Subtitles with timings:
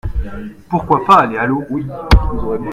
[0.67, 1.63] Pourquoi pas aller à l’eau?